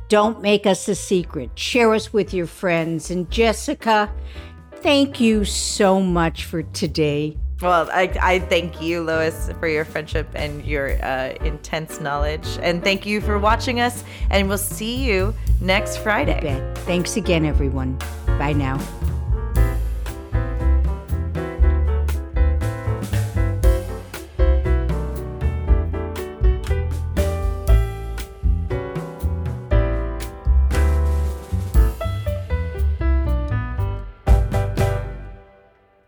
[0.09, 1.51] Don't make us a secret.
[1.55, 3.09] Share us with your friends.
[3.09, 4.11] And Jessica,
[4.75, 7.37] thank you so much for today.
[7.61, 12.59] Well, I, I thank you, Lois, for your friendship and your uh, intense knowledge.
[12.61, 14.03] And thank you for watching us.
[14.29, 16.73] And we'll see you next Friday.
[16.79, 17.97] Thanks again, everyone.
[18.25, 18.77] Bye now.